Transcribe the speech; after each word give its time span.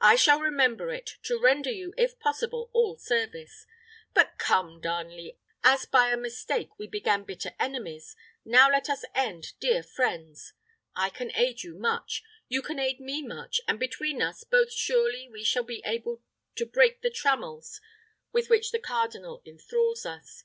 "I 0.00 0.14
shall 0.14 0.38
remember 0.38 0.90
it 0.92 1.16
to 1.24 1.40
render 1.42 1.68
you, 1.68 1.92
if 1.98 2.20
possible, 2.20 2.70
all 2.72 2.96
service. 2.96 3.66
But 4.14 4.38
come, 4.38 4.80
Darnley, 4.80 5.40
as 5.64 5.86
by 5.86 6.10
a 6.12 6.16
mistake 6.16 6.78
we 6.78 6.86
began 6.86 7.24
bitter 7.24 7.50
enemies, 7.58 8.14
now 8.44 8.70
let 8.70 8.88
us 8.88 9.04
end 9.12 9.58
dear 9.58 9.82
friends. 9.82 10.52
I 10.94 11.10
can 11.10 11.32
aid 11.34 11.64
you 11.64 11.74
much, 11.76 12.22
you 12.46 12.62
can 12.62 12.78
aid 12.78 13.00
me 13.00 13.22
much, 13.26 13.60
and 13.66 13.80
between 13.80 14.22
us 14.22 14.44
both 14.44 14.72
surely 14.72 15.28
we 15.28 15.42
shall 15.42 15.64
be 15.64 15.82
able 15.84 16.22
to 16.54 16.64
break 16.64 17.02
the 17.02 17.10
trammels 17.10 17.80
with 18.30 18.48
which 18.48 18.70
the 18.70 18.78
cardinal 18.78 19.42
enthrals 19.44 20.06
us. 20.06 20.44